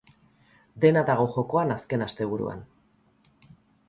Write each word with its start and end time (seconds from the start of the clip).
Dena 0.85 1.03
dago 1.09 1.27
jokoan 1.35 1.73
azken 1.75 2.05
asteburuan. 2.05 2.65